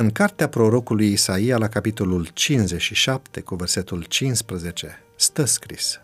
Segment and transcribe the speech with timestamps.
[0.00, 6.00] În cartea prorocului Isaia, la capitolul 57, cu versetul 15, stă scris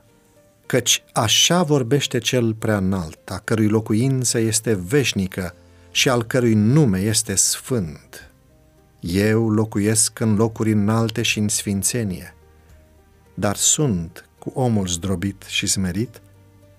[0.66, 5.54] Căci așa vorbește cel prea înalt, a cărui locuință este veșnică
[5.90, 8.30] și al cărui nume este sfânt.
[9.00, 12.34] Eu locuiesc în locuri înalte și în sfințenie,
[13.34, 16.20] dar sunt cu omul zdrobit și smerit,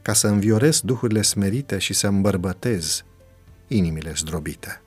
[0.01, 3.03] ca să înviorez duhurile smerite și să îmbărbătez
[3.67, 4.81] inimile zdrobite.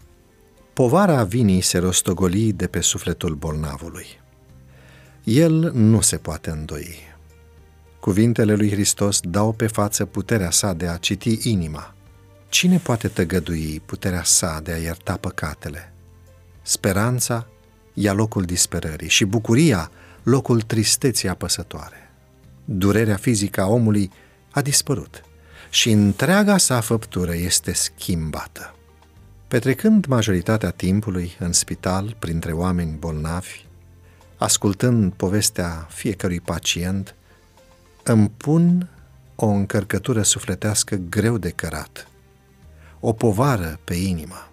[0.73, 4.07] Povara vinii se rostogoli de pe sufletul bolnavului.
[5.25, 7.09] El nu se poate îndoi.
[8.01, 11.95] Cuvintele lui Hristos dau pe față puterea sa de a citi inima.
[12.49, 15.93] Cine poate tăgădui puterea sa de a ierta păcatele?
[16.63, 17.47] Speranța
[17.95, 19.91] ia locul disperării și bucuria
[20.23, 22.11] locul tristeții apăsătoare.
[22.65, 24.11] Durerea fizică a omului
[24.51, 25.23] a dispărut
[25.71, 28.75] și întreaga sa făptură este schimbată.
[29.51, 33.65] Petrecând majoritatea timpului în spital printre oameni bolnavi,
[34.37, 37.15] ascultând povestea fiecărui pacient,
[38.03, 38.89] îmi pun
[39.35, 42.09] o încărcătură sufletească greu de cărat,
[43.01, 44.51] o povară pe inimă.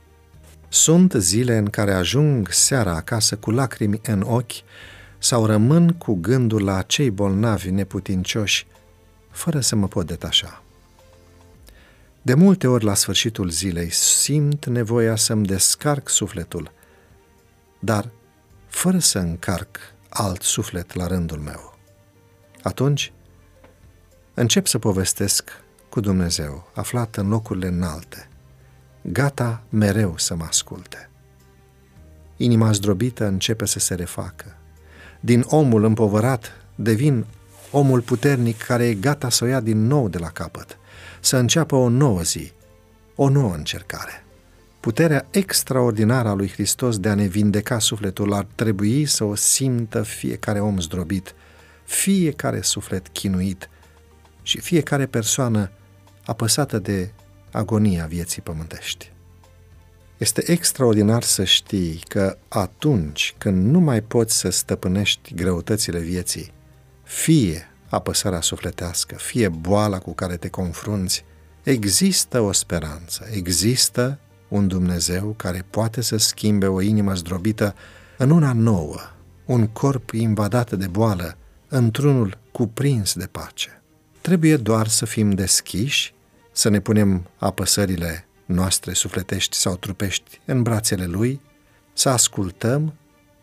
[0.67, 4.63] Sunt zile în care ajung seara acasă cu lacrimi în ochi
[5.17, 8.67] sau rămân cu gândul la cei bolnavi neputincioși,
[9.29, 10.61] fără să mă pot detașa.
[12.27, 16.71] De multe ori la sfârșitul zilei simt nevoia să-mi descarc sufletul,
[17.79, 18.09] dar
[18.67, 19.77] fără să încarc
[20.09, 21.77] alt suflet la rândul meu.
[22.61, 23.13] Atunci
[24.33, 25.49] încep să povestesc
[25.89, 28.29] cu Dumnezeu, aflat în locurile înalte,
[29.01, 31.09] gata mereu să mă asculte.
[32.37, 34.57] Inima zdrobită începe să se refacă.
[35.19, 37.25] Din omul împovărat devin
[37.71, 40.77] omul puternic care e gata să o ia din nou de la capăt–
[41.19, 42.51] să înceapă o nouă zi,
[43.15, 44.25] o nouă încercare.
[44.79, 50.01] Puterea extraordinară a lui Hristos de a ne vindeca sufletul ar trebui să o simtă
[50.01, 51.35] fiecare om zdrobit,
[51.85, 53.69] fiecare suflet chinuit
[54.41, 55.71] și fiecare persoană
[56.25, 57.11] apăsată de
[57.51, 59.11] agonia vieții pământești.
[60.17, 66.51] Este extraordinar să știi că atunci când nu mai poți să stăpânești greutățile vieții,
[67.03, 71.25] fie apăsarea sufletească, fie boala cu care te confrunți,
[71.63, 77.75] există o speranță, există un Dumnezeu care poate să schimbe o inimă zdrobită
[78.17, 78.99] în una nouă,
[79.45, 81.37] un corp invadat de boală,
[81.67, 83.81] într-unul cuprins de pace.
[84.21, 86.13] Trebuie doar să fim deschiși,
[86.51, 91.41] să ne punem apăsările noastre sufletești sau trupești în brațele Lui,
[91.93, 92.93] să ascultăm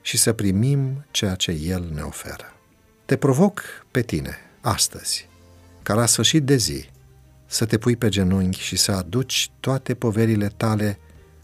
[0.00, 2.54] și să primim ceea ce El ne oferă.
[3.04, 5.28] Te provoc pe tine, astăzi,
[5.82, 6.88] ca la sfârșit de zi,
[7.46, 10.98] să te pui pe genunchi și să aduci toate poverile tale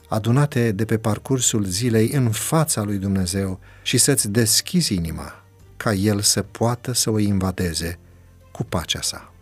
[0.09, 5.45] adunate de pe parcursul zilei în fața lui Dumnezeu și să-ți deschizi inima
[5.77, 7.99] ca El să poată să o invadeze
[8.53, 9.33] cu pacea sa.